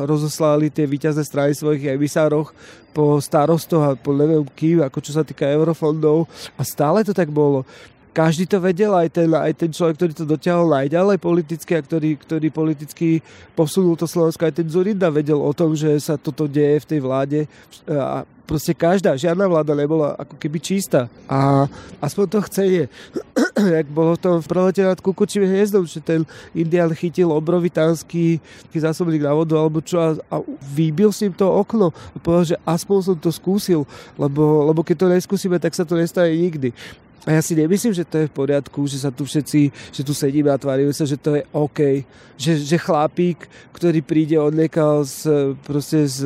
rozoslali 0.07 0.71
tie 0.71 0.87
výťazné 0.87 1.23
strany 1.27 1.51
svojich 1.51 1.93
emisároch 1.99 2.55
po 2.95 3.19
starostoch 3.19 3.83
a 3.83 3.91
po 3.93 4.15
neviem 4.15 4.47
kým, 4.55 4.81
ako 4.81 4.97
čo 5.03 5.11
sa 5.13 5.27
týka 5.27 5.45
eurofondov 5.45 6.25
a 6.57 6.63
stále 6.65 7.03
to 7.03 7.13
tak 7.13 7.29
bolo. 7.29 7.67
každý 8.09 8.49
to 8.49 8.59
vedel, 8.59 8.91
aj 8.97 9.15
ten, 9.15 9.29
aj 9.31 9.53
ten 9.55 9.71
človek, 9.71 9.95
ktorý 9.95 10.11
to 10.17 10.25
dotiahol 10.27 10.67
najďalej 10.67 11.17
politicky 11.21 11.77
a 11.77 11.85
ktorý, 11.85 12.19
ktorý 12.19 12.47
politicky 12.51 13.23
posunul 13.55 13.95
to 13.95 14.09
Slovensko, 14.09 14.49
aj 14.49 14.59
ten 14.59 14.67
Zurinda 14.67 15.07
vedel 15.13 15.39
o 15.39 15.53
tom, 15.55 15.77
že 15.77 15.93
sa 16.01 16.19
toto 16.19 16.49
deje 16.49 16.83
v 16.83 16.89
tej 16.89 16.99
vláde 16.99 17.39
a 17.87 18.25
proste 18.49 18.73
každá, 18.73 19.13
žiadna 19.13 19.45
vláda 19.45 19.77
nebola 19.77 20.17
ako 20.17 20.33
keby 20.41 20.57
čistá. 20.57 21.05
A 21.29 21.69
aspoň 22.01 22.25
to 22.25 22.39
chcenie, 22.49 22.83
jak 23.77 23.85
bolo 23.93 24.17
to 24.17 24.41
v 24.41 24.47
prelete 24.49 24.81
nad 24.81 24.97
Kukučím 24.97 25.45
hniezdom, 25.45 25.85
že 25.85 26.01
ten 26.01 26.25
Indian 26.57 26.89
chytil 26.97 27.29
obrovitánsky 27.29 28.41
zásobník 28.73 29.21
na 29.21 29.37
vodu 29.37 29.53
alebo 29.59 29.83
čo 29.85 30.01
a, 30.01 30.17
a 30.33 30.41
vybil 30.73 31.13
s 31.13 31.21
ním 31.21 31.35
to 31.35 31.45
okno 31.45 31.93
a 31.93 32.17
povedal, 32.17 32.55
že 32.55 32.57
aspoň 32.65 32.97
som 33.05 33.17
to 33.19 33.29
skúsil, 33.29 33.85
lebo, 34.17 34.65
lebo 34.65 34.81
keď 34.81 35.05
to 35.05 35.13
neskúsime, 35.13 35.61
tak 35.61 35.77
sa 35.77 35.85
to 35.85 35.93
nestane 35.93 36.33
nikdy. 36.33 36.73
A 37.27 37.35
ja 37.35 37.41
si 37.43 37.51
nemyslím, 37.51 37.91
že 37.91 38.07
to 38.07 38.23
je 38.23 38.29
v 38.31 38.33
poriadku, 38.33 38.87
že 38.87 39.03
sa 39.03 39.11
tu 39.11 39.27
všetci, 39.27 39.91
že 39.91 40.01
tu 40.07 40.15
sedíme 40.15 40.49
a 40.49 40.57
tvárime 40.57 40.95
sa, 40.95 41.03
že 41.03 41.19
to 41.19 41.35
je 41.35 41.43
OK. 41.51 42.07
Že, 42.39 42.51
že 42.63 42.77
chlapík, 42.79 43.43
ktorý 43.75 43.99
príde 43.99 44.39
odliekal 44.39 45.03
z, 45.03 45.53
proste 45.67 46.07
z, 46.07 46.23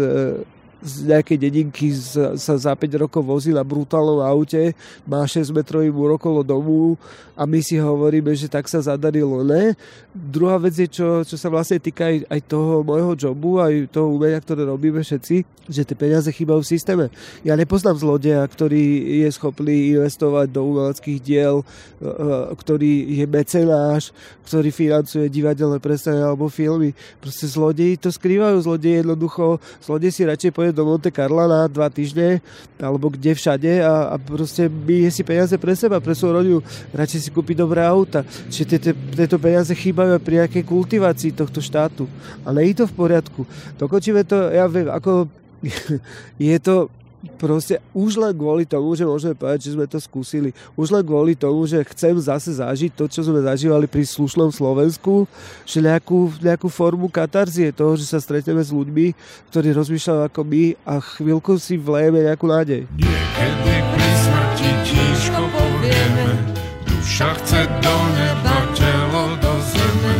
z 0.83 1.07
nejakej 1.07 1.37
dedinky 1.39 1.95
sa 2.35 2.53
za 2.59 2.75
5 2.75 3.07
rokov 3.07 3.23
vozil 3.23 3.55
na 3.55 3.63
brutálnom 3.63 4.19
aute, 4.19 4.75
má 5.07 5.23
6 5.23 5.55
metrový 5.55 5.87
múr 5.87 6.19
domu 6.43 6.99
a 7.33 7.49
my 7.49 7.59
si 7.65 7.81
hovoríme, 7.81 8.29
že 8.37 8.45
tak 8.45 8.69
sa 8.69 8.77
zadarilo. 8.77 9.41
Ne. 9.41 9.73
Druhá 10.13 10.61
vec 10.61 10.77
je, 10.77 10.85
čo, 10.85 11.25
čo 11.25 11.33
sa 11.33 11.49
vlastne 11.49 11.81
týka 11.81 12.05
aj, 12.05 12.29
aj 12.29 12.41
toho 12.45 12.85
môjho 12.85 13.17
jobu, 13.17 13.57
aj 13.57 13.89
toho 13.89 14.13
umenia, 14.13 14.37
ktoré 14.37 14.69
robíme 14.69 15.01
všetci, 15.01 15.41
že 15.65 15.81
tie 15.81 15.97
peniaze 15.97 16.29
chýbajú 16.29 16.61
v 16.61 16.71
systéme. 16.75 17.05
Ja 17.41 17.57
nepoznám 17.57 17.97
zlodeja, 17.97 18.45
ktorý 18.45 19.17
je 19.25 19.29
schopný 19.33 19.95
investovať 19.97 20.51
do 20.53 20.61
umeleckých 20.61 21.19
diel, 21.23 21.63
e, 21.63 22.05
e, 22.05 22.29
ktorý 22.53 22.91
je 23.17 23.25
mecenáš, 23.25 24.03
ktorý 24.45 24.69
financuje 24.69 25.25
divadelné 25.31 25.79
predstavenia 25.79 26.29
alebo 26.29 26.51
filmy. 26.53 26.91
Proste 27.17 27.49
zlodeji 27.49 27.97
to 27.97 28.13
skrývajú, 28.13 28.59
zlodeji 28.61 29.01
jednoducho, 29.01 29.57
zlodej 29.81 30.11
si 30.11 30.21
radšej 30.27 30.51
pôjde 30.51 30.77
do 30.77 30.85
Monte 30.85 31.09
Carla 31.09 31.47
na 31.49 31.61
dva 31.71 31.87
týždne, 31.87 32.43
alebo 32.77 33.09
kde 33.09 33.33
všade 33.33 33.81
a, 33.81 34.13
a 34.13 34.15
proste 34.19 34.67
bije 34.67 35.09
si 35.09 35.23
peniaze 35.23 35.55
pre 35.55 35.73
seba, 35.73 36.03
pre 36.03 36.11
svoju 36.11 36.33
rodinu. 36.35 36.59
Radšej 36.91 37.23
si 37.24 37.32
kúpi 37.32 37.56
dobré 37.56 37.80
auta. 37.80 38.27
Čiže 38.51 38.92
tieto 39.15 39.38
peniaze 39.39 39.72
chýbajú 39.72 40.20
pri 40.20 40.44
nejakej 40.44 40.63
kultivácii 40.68 41.32
tohto 41.32 41.63
štátu. 41.63 42.03
A 42.44 42.51
nie 42.51 42.75
je 42.75 42.84
to 42.84 42.86
v 42.92 42.98
poriadku. 43.00 43.48
Dokončíme 43.80 44.27
to, 44.27 44.51
ja 44.51 44.68
viem, 44.68 44.92
ako 44.92 45.32
je 46.51 46.58
to 46.60 46.92
proste 47.39 47.80
už 47.96 48.20
len 48.20 48.34
kvôli 48.36 48.68
tomu, 48.68 48.92
že 48.96 49.08
môžeme 49.08 49.36
povedať, 49.36 49.72
že 49.72 49.74
sme 49.75 49.88
to 49.88 50.00
skúsili, 50.00 50.51
už 50.75 50.92
len 50.92 51.03
kvôli 51.03 51.39
tomu, 51.39 51.63
že 51.63 51.80
chcem 51.96 52.15
zase 52.20 52.60
zažiť 52.60 52.92
to, 52.92 53.08
čo 53.08 53.24
sme 53.24 53.39
zažívali 53.39 53.88
pri 53.88 54.03
slušnom 54.03 54.51
Slovensku, 54.51 55.24
že 55.63 55.80
nejakú, 55.80 56.36
nejakú 56.44 56.68
formu 56.68 57.08
katarzie 57.08 57.72
toho, 57.72 57.96
že 57.96 58.08
sa 58.08 58.20
stretneme 58.20 58.60
s 58.60 58.75
ľuďmi, 58.75 59.15
ktorí 59.51 59.72
rozmýšľajú 59.72 60.22
ako 60.27 60.42
my 60.44 60.63
a 60.84 60.94
chvíľku 61.00 61.56
si 61.56 61.80
vlejeme 61.80 62.27
nejakú 62.27 62.46
nádej. 62.48 62.82
Niekedy 63.00 63.75
pri 63.96 64.10
smrti 64.20 64.70
tížko 64.84 65.42
povieme, 65.48 66.62
duša 67.03 67.36
chce 67.36 67.67
do 67.83 67.98
neba, 68.15 68.57
telo 68.79 69.36
do 69.43 69.53
zeme, 69.60 70.15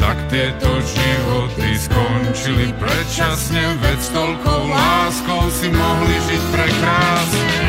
tak 0.00 0.16
tieto 0.32 0.80
životy 0.80 1.76
skončili 1.76 2.72
predčasne, 2.80 3.60
veď 3.84 3.98
s 4.00 4.10
láskou 4.72 5.44
si 5.52 5.68
mohli 5.68 6.16
žiť 6.16 6.42
prekrásne. 6.56 7.60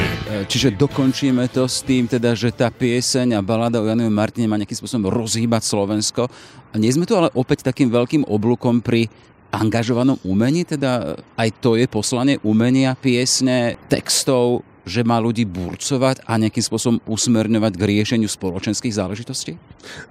Čiže 0.48 0.80
dokončíme 0.80 1.44
to 1.52 1.68
s 1.68 1.84
tým, 1.84 2.08
teda, 2.08 2.40
že 2.40 2.56
tá 2.56 2.72
pieseň 2.72 3.36
a 3.36 3.44
balada 3.44 3.84
o 3.84 3.86
Janovi 3.86 4.08
Martine 4.08 4.48
má 4.48 4.56
nejakým 4.56 4.80
spôsobom 4.80 5.12
rozhýbať 5.12 5.68
Slovensko. 5.68 6.32
A 6.72 6.76
nie 6.80 6.88
sme 6.88 7.04
tu 7.04 7.20
ale 7.20 7.36
opäť 7.36 7.68
takým 7.68 7.92
veľkým 7.92 8.24
oblúkom 8.32 8.80
pri 8.80 9.12
angažovanom 9.52 10.24
umení, 10.24 10.64
teda 10.64 11.20
aj 11.36 11.50
to 11.60 11.76
je 11.76 11.84
poslanie 11.92 12.40
umenia, 12.48 12.96
piesne, 12.96 13.76
textov, 13.92 14.64
že 14.84 15.02
má 15.08 15.16
ľudí 15.20 15.48
burcovať 15.48 16.28
a 16.28 16.36
nejakým 16.36 16.64
spôsobom 16.64 16.98
usmerňovať 17.08 17.74
k 17.80 17.84
riešeniu 17.88 18.28
spoločenských 18.28 18.92
záležitostí? 18.92 19.56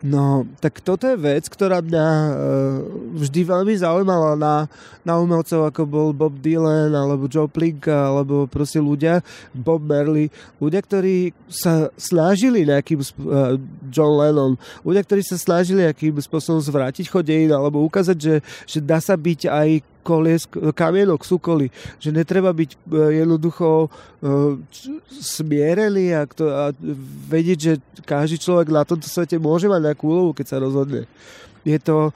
No, 0.00 0.48
tak 0.60 0.80
toto 0.80 1.08
je 1.08 1.16
vec, 1.16 1.48
ktorá 1.48 1.84
mňa 1.84 2.06
e, 2.08 2.30
vždy 3.24 3.40
veľmi 3.44 3.74
zaujímala 3.76 4.36
na, 4.36 4.54
na 5.04 5.20
umelcov, 5.20 5.68
ako 5.68 5.82
bol 5.84 6.08
Bob 6.16 6.40
Dylan, 6.40 6.92
alebo 6.92 7.28
Joe 7.28 7.48
Plinka, 7.48 8.12
alebo 8.12 8.48
proste 8.48 8.80
ľudia, 8.80 9.20
Bob 9.52 9.84
Merley, 9.84 10.32
ľudia, 10.56 10.80
ktorí 10.80 11.36
sa 11.48 11.92
snažili 11.96 12.64
nejakým, 12.64 13.00
e, 13.00 13.06
John 13.92 14.12
Lennon, 14.16 14.52
ľudia, 14.84 15.04
ktorí 15.04 15.20
sa 15.24 15.36
snažili 15.36 15.84
nejakým 15.84 16.16
spôsobom 16.20 16.60
zvrátiť 16.60 17.12
chodejín, 17.12 17.52
alebo 17.52 17.84
ukázať, 17.84 18.16
že, 18.16 18.34
že 18.64 18.78
dá 18.80 19.00
sa 19.00 19.16
byť 19.16 19.40
aj 19.48 19.68
koliesk, 20.02 20.58
kamienok 20.74 21.22
súkoly, 21.22 21.70
že 22.02 22.10
netreba 22.10 22.50
byť 22.50 22.70
e, 22.74 22.78
jednoducho 23.22 23.86
e, 23.86 23.88
smierený 25.08 26.18
a, 26.18 26.22
to, 26.26 26.44
a 26.50 26.74
vedieť, 27.30 27.58
že 27.58 27.72
každý 28.02 28.36
človek 28.42 28.68
na 28.74 28.82
tomto 28.82 29.06
svete 29.06 29.38
môže 29.38 29.70
mať 29.70 29.80
nejakú 29.80 30.04
úlohu, 30.04 30.30
keď 30.34 30.46
sa 30.46 30.62
rozhodne. 30.62 31.06
Je 31.62 31.78
to 31.78 32.10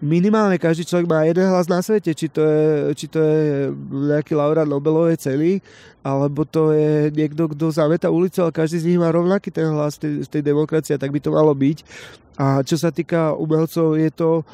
minimálne 0.00 0.60
každý 0.60 0.84
človek 0.84 1.08
má 1.08 1.24
jeden 1.24 1.48
hlas 1.48 1.68
na 1.68 1.80
svete, 1.80 2.12
či 2.12 2.28
to 2.28 2.44
je, 2.44 2.64
či 2.92 3.06
to 3.08 3.18
je 3.20 3.72
nejaký 4.12 4.36
laureát 4.36 4.68
Nobelovej 4.68 5.16
cely, 5.16 5.64
alebo 6.04 6.44
to 6.44 6.76
je 6.76 7.08
niekto, 7.16 7.48
kto 7.48 7.72
zameta 7.72 8.12
ulicu, 8.12 8.44
ale 8.44 8.52
každý 8.52 8.84
z 8.84 8.86
nich 8.92 9.00
má 9.00 9.08
rovnaký 9.08 9.48
ten 9.48 9.72
hlas 9.72 9.96
v 9.96 10.00
tej, 10.00 10.12
tej 10.28 10.42
demokracie, 10.44 11.00
tak 11.00 11.12
by 11.12 11.20
to 11.20 11.32
malo 11.32 11.52
byť. 11.56 11.78
A 12.36 12.60
čo 12.60 12.76
sa 12.76 12.92
týka 12.92 13.32
umelcov, 13.32 13.96
je 13.96 14.10
to 14.12 14.44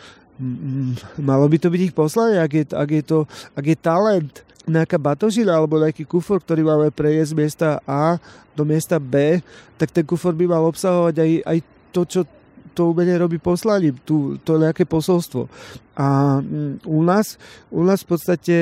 malo 1.19 1.47
by 1.47 1.57
to 1.59 1.69
byť 1.71 1.81
ich 1.91 1.95
poslanie, 1.95 2.39
ak 2.39 2.53
je, 2.53 2.65
ak 2.73 2.91
je, 2.91 3.03
to, 3.03 3.19
ak 3.55 3.65
je 3.65 3.77
talent 3.79 4.33
nejaká 4.67 4.99
batožina 4.99 5.59
alebo 5.59 5.79
nejaký 5.79 6.07
kufor, 6.07 6.39
ktorý 6.39 6.63
máme 6.63 6.89
prejsť 6.95 7.31
z 7.35 7.39
miesta 7.39 7.69
A 7.83 8.19
do 8.55 8.63
miesta 8.63 9.03
B, 9.03 9.43
tak 9.75 9.91
ten 9.91 10.07
kufor 10.07 10.35
by 10.35 10.47
mal 10.47 10.63
obsahovať 10.71 11.15
aj, 11.19 11.33
aj 11.43 11.59
to, 11.91 12.03
čo 12.07 12.21
to 12.73 12.91
umenie 12.95 13.19
robí 13.19 13.37
poslaním, 13.37 13.99
tu, 14.07 14.39
to 14.41 14.57
nejaké 14.57 14.89
posolstvo. 14.89 15.51
A 15.93 16.41
mm, 16.41 16.89
u 16.89 17.05
nás, 17.05 17.37
u 17.69 17.85
nás 17.85 18.01
v 18.01 18.09
podstate, 18.17 18.57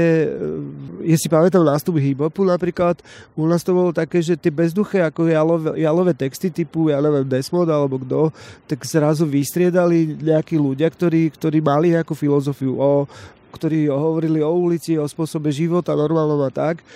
je 1.07 1.17
si 1.17 1.31
pamätám 1.31 1.63
nástup 1.63 2.03
hip-hopu 2.03 2.43
napríklad, 2.43 2.99
u 3.39 3.47
nás 3.47 3.63
to 3.63 3.71
bolo 3.71 3.95
také, 3.95 4.19
že 4.19 4.35
tie 4.35 4.51
bezduché 4.51 5.07
ako 5.07 5.31
jalové, 5.31 5.71
jalové 5.79 6.13
texty 6.17 6.51
typu, 6.51 6.91
ja 6.91 6.99
neviem, 6.99 7.29
Desmod 7.29 7.71
alebo 7.71 8.03
kto, 8.03 8.35
tak 8.67 8.83
zrazu 8.83 9.29
vystriedali 9.31 10.19
nejakí 10.19 10.59
ľudia, 10.59 10.91
ktorí, 10.91 11.31
ktorí 11.31 11.63
mali 11.63 11.95
nejakú 11.95 12.19
filozofiu 12.19 12.75
o 12.81 13.07
ktorí 13.51 13.91
hovorili 13.91 14.41
o 14.47 14.55
ulici, 14.55 14.95
o 14.95 15.05
spôsobe 15.11 15.51
života 15.51 15.99
normálnom 15.99 16.39
a 16.47 16.51
tak. 16.55 16.87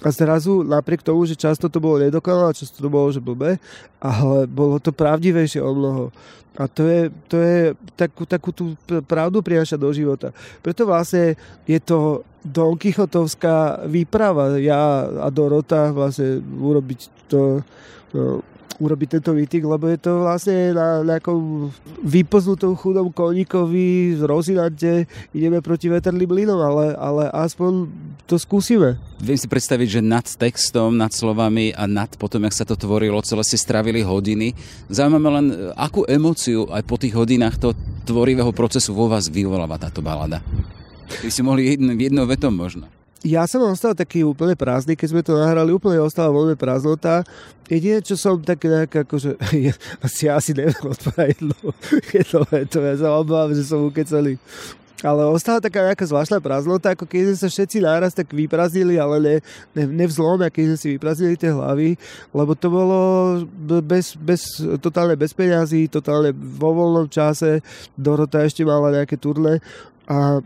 A 0.00 0.08
zrazu, 0.08 0.64
napriek 0.64 1.04
tomu, 1.04 1.28
že 1.28 1.36
často 1.36 1.68
to 1.68 1.76
bolo 1.76 2.00
nedokonalé, 2.00 2.56
často 2.56 2.80
to 2.80 2.88
bolo, 2.88 3.12
že 3.12 3.20
blbé, 3.20 3.60
ale 4.00 4.48
bolo 4.48 4.80
to 4.80 4.96
pravdivejšie 4.96 5.60
o 5.60 5.72
mnoho. 5.76 6.04
A 6.56 6.66
to 6.66 6.82
je, 6.88 7.12
to 7.30 7.36
je 7.38 7.60
takú, 7.94 8.22
takú 8.26 8.50
tú 8.50 8.74
pravdu 9.06 9.38
prináša 9.40 9.78
do 9.78 9.92
života. 9.94 10.34
Preto 10.64 10.88
vlastne 10.88 11.38
je 11.68 11.78
to 11.78 12.26
Don 12.42 12.74
Quixotovská 12.74 13.86
výprava. 13.86 14.56
Ja 14.58 15.06
a 15.24 15.28
Dorota 15.28 15.92
vlastne 15.92 16.40
urobiť 16.40 17.00
to 17.28 17.60
no, 18.16 18.42
urobiť 18.78 19.18
tento 19.18 19.34
meeting, 19.34 19.64
lebo 19.66 19.90
je 19.90 19.98
to 19.98 20.22
vlastne 20.22 20.72
na 20.76 21.02
nejakom 21.02 21.68
vypoznutom 22.04 22.78
chudom 22.78 23.10
koníkovi 23.10 24.16
z 24.16 24.22
Rozinante 24.22 24.92
ideme 25.34 25.58
proti 25.58 25.90
veterným 25.90 26.30
mlynom, 26.30 26.60
ale, 26.60 26.86
ale 26.94 27.24
aspoň 27.34 27.90
to 28.24 28.38
skúsime. 28.38 29.00
Viem 29.18 29.36
si 29.40 29.50
predstaviť, 29.50 29.88
že 29.98 30.00
nad 30.00 30.24
textom, 30.24 30.94
nad 30.94 31.10
slovami 31.10 31.74
a 31.74 31.84
nad 31.90 32.08
potom, 32.14 32.46
jak 32.46 32.54
sa 32.54 32.64
to 32.68 32.78
tvorilo, 32.78 33.20
celé 33.26 33.42
si 33.42 33.58
stravili 33.58 34.00
hodiny. 34.00 34.54
Zaujímavé 34.88 35.28
len, 35.40 35.46
akú 35.74 36.06
emóciu 36.06 36.70
aj 36.70 36.82
po 36.86 36.96
tých 36.96 37.16
hodinách 37.16 37.58
to 37.58 37.74
tvorivého 38.06 38.54
procesu 38.54 38.94
vo 38.94 39.10
vás 39.10 39.28
vyvoláva 39.28 39.76
táto 39.76 40.00
balada. 40.00 40.40
By 41.10 41.28
si 41.28 41.42
mohli 41.42 41.74
jedno, 41.74 41.90
jednou 41.98 42.24
vetom 42.24 42.54
možno 42.54 42.99
ja 43.20 43.44
som 43.44 43.60
ostal 43.68 43.92
taký 43.92 44.24
úplne 44.24 44.56
prázdny, 44.56 44.96
keď 44.96 45.08
sme 45.12 45.20
to 45.20 45.36
nahrali, 45.36 45.76
úplne 45.76 46.00
ostala 46.00 46.32
voľne 46.32 46.56
prázdnota. 46.56 47.20
Jediné, 47.68 48.00
čo 48.00 48.16
som 48.16 48.40
tak 48.40 48.64
nejak 48.64 49.04
akože, 49.04 49.36
ja, 49.68 49.74
asi, 50.00 50.20
ja 50.24 50.40
asi 50.40 50.56
neviem 50.56 50.80
odpovedať 50.80 51.36
jedno, 52.16 52.40
to 52.64 52.78
ja 52.80 52.94
sa 52.96 53.08
obávam, 53.20 53.52
že 53.52 53.68
som 53.68 53.84
ukecelý. 53.84 54.40
Ale 55.00 55.24
ostala 55.32 55.64
taká 55.64 55.80
nejaká 55.80 56.04
zvláštna 56.04 56.44
prázdnota, 56.44 56.92
ako 56.92 57.08
keď 57.08 57.32
sme 57.32 57.36
sa 57.40 57.48
všetci 57.48 57.76
náraz 57.80 58.12
tak 58.12 58.28
vyprazdnili, 58.36 59.00
ale 59.00 59.16
ne, 59.16 59.36
ne, 59.72 59.84
ne 59.88 60.06
keď 60.52 60.64
sme 60.72 60.76
si 60.76 60.88
vyprazdnili 60.96 61.40
tie 61.40 61.56
hlavy, 61.56 61.96
lebo 62.36 62.52
to 62.52 62.68
bolo 62.68 63.00
bez, 63.80 64.12
bez, 64.20 64.60
totálne 64.76 65.16
bez 65.16 65.32
peňazí, 65.32 65.88
totálne 65.88 66.36
vo 66.36 66.76
voľnom 66.76 67.08
čase, 67.08 67.64
Dorota 67.96 68.44
ešte 68.44 68.60
mala 68.60 68.92
nejaké 68.92 69.16
turné 69.16 69.64
a 70.04 70.44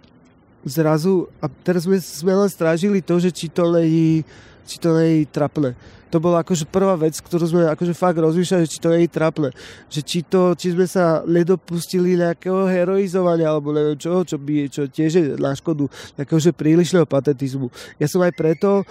zrazu, 0.65 1.29
a 1.39 1.47
teraz 1.49 1.85
sme, 1.85 2.01
sme 2.01 2.33
len 2.33 2.51
strážili 2.51 3.05
to, 3.05 3.21
že 3.21 3.31
či 3.31 3.47
to 3.53 3.69
není 3.69 4.25
či 4.65 4.81
to 4.81 4.97
je 4.97 5.29
trapné. 5.29 5.77
To 6.09 6.23
bola 6.23 6.47
akože 6.47 6.71
prvá 6.71 6.95
vec, 6.95 7.19
ktorú 7.19 7.45
sme 7.45 7.63
akože 7.75 7.91
fakt 7.91 8.23
rozmýšľali, 8.23 8.71
či 8.71 8.79
to 8.79 8.89
nie 8.95 9.05
je 9.05 9.11
trapné. 9.11 9.49
Že 9.91 10.01
či, 10.07 10.19
to, 10.23 10.55
či 10.55 10.71
sme 10.71 10.87
sa 10.87 11.27
nedopustili 11.27 12.15
nejakého 12.15 12.71
heroizovania 12.71 13.51
alebo 13.51 13.75
neviem 13.75 13.99
čo, 13.99 14.23
čo, 14.23 14.39
by, 14.39 14.71
čo 14.71 14.87
tiež 14.87 15.11
je 15.11 15.25
na 15.37 15.53
škodu 15.59 15.91
nejakého 16.15 16.39
že 16.39 16.55
prílišného 16.55 17.05
patetizmu. 17.05 17.67
Ja 17.99 18.07
som 18.07 18.23
aj 18.23 18.31
preto 18.39 18.87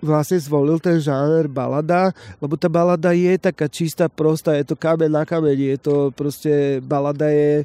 vlastne 0.00 0.40
zvolil 0.40 0.80
ten 0.80 1.00
žáner 1.00 1.48
balada, 1.48 2.12
lebo 2.40 2.60
tá 2.60 2.68
balada 2.68 3.12
je 3.16 3.40
taká 3.40 3.68
čistá, 3.68 4.08
prostá, 4.08 4.52
je 4.52 4.68
to 4.68 4.76
kameň 4.76 5.08
na 5.08 5.24
kameň, 5.24 5.56
je 5.56 5.78
to 5.80 5.94
proste, 6.12 6.80
balada 6.84 7.28
je 7.32 7.64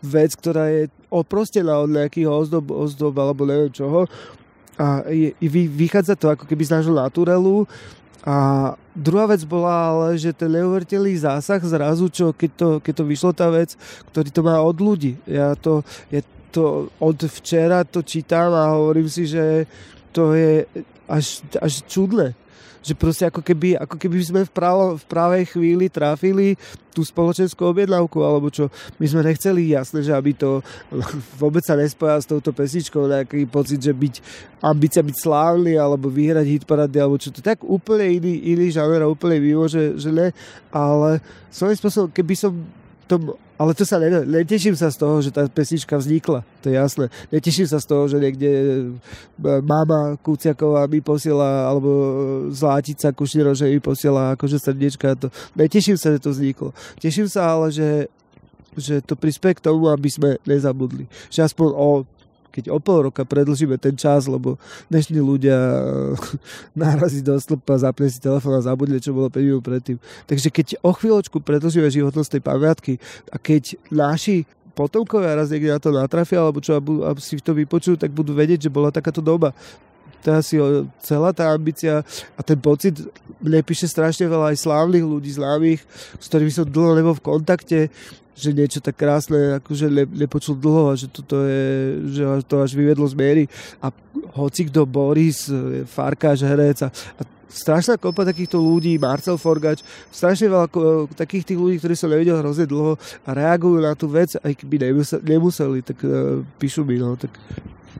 vec, 0.00 0.32
ktorá 0.32 0.68
je 0.72 0.88
oprostená 1.14 1.78
od 1.78 1.94
nejakých 1.94 2.26
ozdob, 2.26 2.74
ozdob 2.74 3.14
alebo 3.14 3.46
neviem 3.46 3.70
čoho 3.70 4.10
a 4.74 5.06
je, 5.06 5.30
vychádza 5.70 6.18
to 6.18 6.34
ako 6.34 6.50
keby 6.50 6.66
z 6.66 6.74
nášho 6.74 6.94
naturelu 6.94 7.62
a 8.24 8.36
druhá 8.96 9.28
vec 9.28 9.44
bola 9.44 9.92
ale, 9.92 10.16
že 10.16 10.32
ten 10.32 10.48
neuveriteľný 10.48 11.12
zásah 11.20 11.60
zrazu, 11.60 12.08
čo 12.08 12.32
keď 12.32 12.50
to, 12.56 12.68
keď 12.80 12.94
to 12.96 13.04
vyšlo 13.04 13.30
tá 13.36 13.52
vec, 13.52 13.76
ktorý 14.10 14.28
to 14.32 14.40
má 14.40 14.56
od 14.64 14.80
ľudí. 14.80 15.20
Ja 15.28 15.52
to, 15.54 15.84
ja 16.08 16.24
to 16.48 16.88
od 16.96 17.18
včera 17.20 17.84
to 17.84 18.00
čítam 18.00 18.56
a 18.56 18.72
hovorím 18.72 19.12
si, 19.12 19.28
že 19.28 19.68
to 20.08 20.32
je 20.32 20.64
až, 21.04 21.44
až 21.60 21.84
čudné. 21.84 22.32
Že 22.84 22.94
proste 23.00 23.24
ako 23.24 23.40
keby, 23.40 23.80
ako 23.80 23.96
keby 23.96 24.16
sme 24.20 24.40
v, 24.44 24.52
právo, 24.52 25.00
v 25.00 25.04
právej 25.08 25.56
chvíli 25.56 25.88
trafili 25.88 26.60
tú 26.92 27.00
spoločenskú 27.02 27.64
objednávku, 27.64 28.20
alebo 28.22 28.52
čo. 28.52 28.68
My 29.00 29.08
sme 29.08 29.24
nechceli 29.24 29.72
jasné, 29.72 30.04
že 30.04 30.12
aby 30.12 30.36
to 30.36 30.60
vôbec 31.42 31.64
sa 31.64 31.74
nespoja 31.74 32.20
s 32.20 32.28
touto 32.28 32.52
pesničkou, 32.52 33.08
nejaký 33.08 33.48
pocit, 33.48 33.80
že 33.80 33.90
byť 33.90 34.14
ambícia 34.62 35.00
byť 35.00 35.16
slávny, 35.16 35.80
alebo 35.80 36.12
vyhrať 36.12 36.46
hit 36.46 36.64
parady, 36.68 37.00
alebo 37.00 37.16
čo 37.16 37.32
to. 37.32 37.40
Tak 37.40 37.64
úplne 37.64 38.20
iný, 38.20 38.54
iný 38.54 38.70
žáner 38.70 39.02
a 39.02 39.10
úplne 39.10 39.40
mimo, 39.40 39.64
že, 39.66 39.96
že 39.96 40.12
ne. 40.12 40.30
Ale 40.70 41.24
svojím 41.48 41.80
spôsobom, 41.80 42.08
keby 42.12 42.34
som 42.36 42.52
to 43.08 43.36
ale 43.54 43.70
to 43.74 43.86
sa 43.86 44.02
ne, 44.02 44.26
neteším 44.26 44.74
sa 44.74 44.90
z 44.90 44.98
toho, 44.98 45.22
že 45.22 45.30
tá 45.30 45.46
pesnička 45.46 45.94
vznikla, 45.94 46.42
to 46.58 46.70
je 46.70 46.74
jasné. 46.74 47.06
Neteším 47.30 47.70
sa 47.70 47.78
z 47.78 47.86
toho, 47.86 48.10
že 48.10 48.18
niekde 48.18 48.50
e, 48.50 48.82
mama 49.62 50.18
Kuciaková 50.18 50.90
mi 50.90 50.98
posiela, 50.98 51.70
alebo 51.70 51.90
Zlática 52.50 53.14
Kušniro, 53.14 53.54
že 53.54 53.70
mi 53.70 53.78
posiela 53.78 54.34
akože 54.34 54.58
srdiečka. 54.58 55.14
To. 55.22 55.28
Neteším 55.54 55.94
sa, 55.94 56.10
že 56.10 56.18
to 56.18 56.34
vzniklo. 56.34 56.74
Teším 56.98 57.30
sa 57.30 57.54
ale, 57.54 57.70
že, 57.70 58.10
že 58.74 58.98
to 58.98 59.14
prispie 59.14 59.54
k 59.54 59.62
tomu, 59.62 59.86
aby 59.86 60.10
sme 60.10 60.34
nezabudli. 60.42 61.06
Že 61.30 61.46
aspoň 61.46 61.68
o 61.78 61.88
keď 62.54 62.70
o 62.70 62.78
pol 62.78 63.10
roka 63.10 63.26
predlžíme 63.26 63.74
ten 63.82 63.98
čas, 63.98 64.30
lebo 64.30 64.54
dnešní 64.86 65.18
ľudia 65.18 65.58
nárazí 66.78 67.18
do 67.18 67.34
stĺpa, 67.34 67.82
zapne 67.82 68.06
si 68.06 68.22
telefón 68.22 68.54
a 68.54 68.62
zabudne, 68.62 69.02
čo 69.02 69.10
bolo 69.10 69.26
5 69.26 69.42
minút 69.42 69.66
predtým. 69.66 69.98
Takže 70.30 70.54
keď 70.54 70.66
o 70.86 70.94
chvíľočku 70.94 71.42
predlžíme 71.42 71.90
životnosť 71.90 72.38
tej 72.38 72.42
pamiatky 72.46 72.92
a 73.34 73.36
keď 73.42 73.74
naši 73.90 74.46
potomkovia 74.74 75.34
raz 75.34 75.50
niekde 75.50 75.74
na 75.74 75.82
to 75.82 75.90
natrafia, 75.90 76.42
alebo 76.42 76.62
čo 76.62 76.78
a 76.78 77.10
si 77.18 77.38
to 77.42 77.54
vypočujú, 77.54 77.98
tak 77.98 78.14
budú 78.14 78.34
vedieť, 78.34 78.66
že 78.66 78.74
bola 78.74 78.94
takáto 78.94 79.18
doba 79.18 79.50
to 80.24 80.32
je 80.32 80.36
asi 80.40 80.56
celá 81.04 81.36
tá 81.36 81.52
ambícia 81.52 82.00
a 82.32 82.40
ten 82.40 82.56
pocit, 82.56 82.96
mne 83.44 83.60
píše 83.60 83.84
strašne 83.84 84.24
veľa 84.24 84.56
aj 84.56 84.64
slávnych 84.64 85.04
ľudí, 85.04 85.36
známych, 85.36 85.84
s 86.16 86.26
ktorými 86.32 86.48
som 86.48 86.64
dlho 86.64 86.96
nebol 86.96 87.12
v 87.12 87.26
kontakte, 87.28 87.92
že 88.34 88.50
niečo 88.50 88.80
tak 88.80 88.96
krásne 88.96 89.60
akože 89.60 89.86
ne, 89.92 90.04
nepočul 90.08 90.56
dlho 90.56 90.90
a 90.90 90.94
že 90.96 91.12
toto 91.12 91.44
je, 91.44 91.64
že 92.16 92.22
to 92.48 92.64
až 92.64 92.72
vyvedlo 92.72 93.06
z 93.06 93.14
miery. 93.14 93.44
A 93.78 93.92
hoci 94.34 94.66
kto 94.66 94.88
Boris, 94.88 95.46
Farkáš, 95.86 96.42
herec 96.42 96.82
a, 96.82 96.88
a 96.90 97.22
strašná 97.54 97.94
kopa 97.94 98.26
takýchto 98.26 98.58
ľudí, 98.58 98.98
Marcel 98.98 99.38
Forgač, 99.38 99.86
strašne 100.10 100.50
veľa 100.50 100.66
takých 101.14 101.54
tých 101.54 101.60
ľudí, 101.60 101.78
ktorí 101.78 101.94
som 101.94 102.10
nevidel 102.10 102.42
hrozne 102.42 102.66
dlho 102.66 102.98
a 103.22 103.30
reagujú 103.30 103.78
na 103.78 103.94
tú 103.94 104.10
vec, 104.10 104.34
aj 104.42 104.52
keby 104.58 104.98
nemuseli 105.22 105.86
tak 105.86 106.02
uh, 106.02 106.42
píšu 106.58 106.82
mi, 106.82 106.98
no, 106.98 107.14
tak 107.14 107.30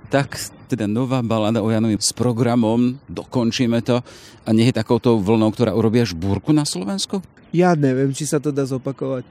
tak 0.09 0.39
teda 0.69 0.91
nová 0.91 1.23
balada 1.23 1.63
o 1.63 1.69
Janovi 1.71 2.01
s 2.01 2.11
programom, 2.11 2.99
dokončíme 3.07 3.79
to 3.85 4.01
a 4.43 4.49
nie 4.51 4.69
je 4.71 4.75
takouto 4.75 5.21
vlnou, 5.21 5.52
ktorá 5.54 5.71
urobí 5.76 6.02
až 6.02 6.17
búrku 6.17 6.50
na 6.50 6.67
Slovensku? 6.67 7.23
Ja 7.54 7.78
neviem, 7.78 8.11
či 8.11 8.26
sa 8.26 8.43
to 8.43 8.50
dá 8.50 8.67
zopakovať. 8.67 9.23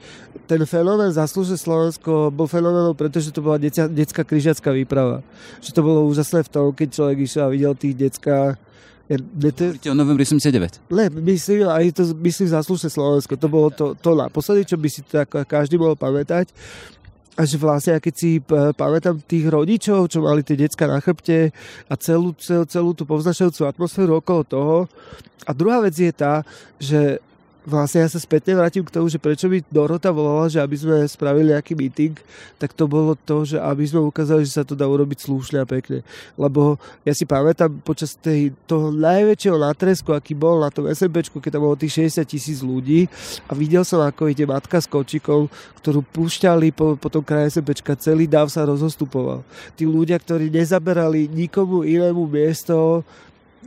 Ten 0.48 0.64
fenomén 0.64 1.12
Zaslúže 1.12 1.60
Slovensko 1.60 2.32
bol 2.32 2.48
fenoménom, 2.48 2.96
pretože 2.96 3.36
to 3.36 3.44
bola 3.44 3.60
decia, 3.60 3.92
detská 3.92 4.24
križiacká 4.24 4.72
výprava. 4.72 5.20
Že 5.60 5.72
to 5.76 5.82
bolo 5.84 6.08
úžasné 6.08 6.48
v 6.48 6.50
tom, 6.50 6.72
keď 6.72 6.88
človek 6.96 7.18
išiel 7.20 7.44
a 7.44 7.52
videl 7.52 7.76
tých 7.76 8.00
detská 8.00 8.56
ja, 9.12 9.20
to... 9.52 9.92
o 9.92 9.96
novembri 10.00 10.24
79. 10.24 10.88
Le, 10.88 11.12
myslím, 11.12 11.68
aj 11.68 11.92
to 11.92 12.04
myslím 12.24 12.48
Zaslúže 12.48 12.88
Slovensko. 12.88 13.36
To 13.36 13.48
bolo 13.52 13.68
to, 13.68 13.92
to 14.00 14.16
naposledy, 14.16 14.64
čo 14.64 14.80
by 14.80 14.88
si 14.88 15.04
tak 15.04 15.28
každý 15.44 15.76
mohol 15.76 16.00
pamätať. 16.00 16.56
A 17.34 17.50
že 17.50 17.58
vlastne, 17.58 17.98
keď 17.98 18.14
si 18.14 18.38
pamätám 18.78 19.18
tých 19.26 19.50
rodičov, 19.50 20.06
čo 20.06 20.22
mali 20.22 20.46
tie 20.46 20.54
decka 20.54 20.86
na 20.86 21.02
chrbte 21.02 21.50
a 21.90 21.94
celú, 21.98 22.38
celú, 22.38 22.66
celú 22.70 22.94
tú 22.94 23.10
povznašajúcu 23.10 23.66
atmosféru 23.66 24.22
okolo 24.22 24.42
toho. 24.46 24.78
A 25.50 25.52
druhá 25.58 25.82
vec 25.82 25.98
je 25.98 26.14
tá, 26.14 26.46
že 26.78 27.18
vlastne 27.64 28.04
ja 28.04 28.10
sa 28.12 28.20
spätne 28.20 28.60
vrátim 28.60 28.84
k 28.84 28.92
tomu, 28.92 29.08
že 29.08 29.20
prečo 29.20 29.48
by 29.48 29.64
Dorota 29.72 30.12
volala, 30.12 30.52
že 30.52 30.60
aby 30.60 30.76
sme 30.76 31.08
spravili 31.08 31.56
nejaký 31.56 31.74
meeting, 31.80 32.16
tak 32.60 32.76
to 32.76 32.86
bolo 32.86 33.16
to, 33.16 33.48
že 33.48 33.58
aby 33.60 33.84
sme 33.88 34.04
ukázali, 34.04 34.44
že 34.44 34.60
sa 34.60 34.64
to 34.68 34.76
dá 34.76 34.84
urobiť 34.84 35.24
slušne 35.24 35.64
a 35.64 35.66
pekne. 35.68 36.04
Lebo 36.36 36.76
ja 37.08 37.16
si 37.16 37.24
pamätám 37.24 37.72
počas 37.82 38.20
tej, 38.20 38.52
toho 38.68 38.92
najväčšieho 38.92 39.56
natresku, 39.56 40.12
aký 40.12 40.36
bol 40.36 40.60
na 40.60 40.70
tom 40.70 40.92
SMPčku, 40.92 41.40
keď 41.40 41.60
tam 41.60 41.64
bolo 41.66 41.80
tých 41.80 42.04
60 42.12 42.28
tisíc 42.28 42.60
ľudí 42.60 43.08
a 43.48 43.56
videl 43.56 43.88
som, 43.88 44.04
ako 44.04 44.28
ide 44.28 44.44
matka 44.44 44.84
s 44.84 44.88
kočikou, 44.88 45.48
ktorú 45.80 46.04
púšťali 46.04 46.76
po, 46.76 47.00
po 47.00 47.08
tom 47.08 47.24
kraje 47.24 47.60
SMPčka, 47.60 47.96
celý 47.96 48.28
dáv 48.28 48.52
sa 48.52 48.68
rozostupoval. 48.68 49.44
Tí 49.80 49.88
ľudia, 49.88 50.20
ktorí 50.20 50.52
nezaberali 50.52 51.32
nikomu 51.32 51.88
inému 51.88 52.28
miesto, 52.28 53.04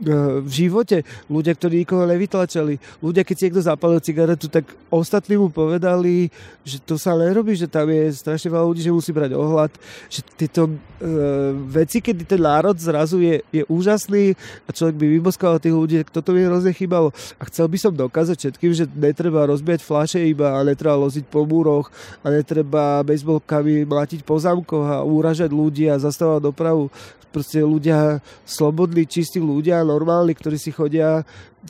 v 0.01 0.51
živote. 0.51 1.01
Ľudia, 1.27 1.53
ktorí 1.57 1.81
nikoho 1.81 2.05
nevytlačali. 2.05 2.77
Ľudia, 3.01 3.25
keď 3.25 3.35
si 3.35 3.43
niekto 3.49 3.61
zapalil 3.65 3.99
cigaretu, 4.01 4.45
tak 4.45 4.69
ostatní 4.93 5.41
mu 5.41 5.49
povedali, 5.49 6.29
že 6.61 6.77
to 6.81 7.01
sa 7.01 7.17
nerobí, 7.17 7.57
že 7.57 7.65
tam 7.65 7.89
je 7.89 8.13
strašne 8.13 8.53
veľa 8.53 8.65
ľudí, 8.69 8.81
že 8.85 8.93
musí 8.93 9.09
brať 9.09 9.33
ohľad. 9.33 9.71
Že 10.09 10.19
tieto 10.37 10.61
uh, 10.69 11.53
veci, 11.65 11.97
kedy 12.01 12.23
ten 12.29 12.41
národ 12.41 12.77
zrazu 12.77 13.17
je, 13.21 13.41
je 13.49 13.63
úžasný 13.65 14.37
a 14.65 14.69
človek 14.69 14.95
by 14.95 15.05
vyboskal 15.17 15.57
tých 15.57 15.73
ľudí, 15.73 15.95
tak 16.05 16.13
toto 16.13 16.33
mi 16.33 16.45
hrozne 16.45 16.71
chýbalo. 16.77 17.09
A 17.41 17.49
chcel 17.49 17.65
by 17.65 17.77
som 17.81 17.93
dokázať 17.93 18.37
všetkým, 18.37 18.71
že 18.77 18.85
netreba 18.93 19.49
rozbiať 19.49 19.81
flaše 19.81 20.21
iba 20.21 20.53
a 20.53 20.61
netreba 20.61 20.93
loziť 20.97 21.25
po 21.25 21.43
múroch 21.43 21.89
a 22.21 22.29
netreba 22.29 23.01
baseballkami 23.01 23.87
mlatiť 23.89 24.21
po 24.21 24.37
zámkoch 24.37 24.85
a 24.85 24.97
úražať 25.01 25.49
ľudí 25.49 25.89
a 25.89 25.97
zastavovať 25.97 26.41
dopravu 26.43 26.93
proste 27.37 27.61
ľudia, 27.61 28.17
slobodní, 28.49 29.05
čistí 29.05 29.37
ľudia, 29.37 29.85
normálni, 29.85 30.33
ktorí 30.33 30.57
si 30.57 30.73
chodia, 30.73 31.21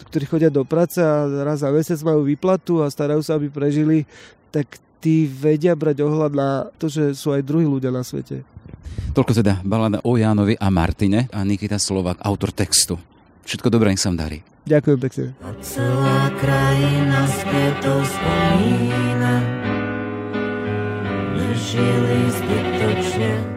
ktorí 0.07 0.23
chodia 0.23 0.47
do 0.47 0.63
práce 0.63 1.03
a 1.03 1.27
raz 1.43 1.59
za 1.59 1.67
mesiac 1.75 1.99
majú 2.07 2.23
výplatu 2.23 2.79
a 2.79 2.87
starajú 2.87 3.19
sa, 3.19 3.35
aby 3.35 3.51
prežili, 3.51 4.07
tak 4.47 4.79
tí 5.03 5.27
vedia 5.27 5.75
brať 5.75 6.07
ohľad 6.07 6.31
na 6.31 6.49
to, 6.79 6.87
že 6.87 7.11
sú 7.19 7.35
aj 7.35 7.43
druhí 7.43 7.67
ľudia 7.67 7.91
na 7.91 8.07
svete. 8.07 8.47
Toľko 9.11 9.43
teda 9.43 9.59
balada 9.67 9.99
o 10.07 10.15
Jánovi 10.15 10.55
a 10.55 10.71
Martine 10.71 11.27
a 11.35 11.43
Nikita 11.43 11.75
Slovak, 11.75 12.23
autor 12.23 12.55
textu. 12.55 12.95
Všetko 13.43 13.67
dobré, 13.67 13.91
nech 13.91 13.99
sa 13.99 14.07
vám 14.07 14.23
darí. 14.23 14.39
Ďakujem 14.67 14.99
pekne. 15.03 15.25
A 15.43 15.51
celá 15.63 16.31
krajina 16.39 17.23
to 17.83 17.93
spomína, 18.03 19.35
nežili 21.35 22.19
zbytočne 22.31 23.56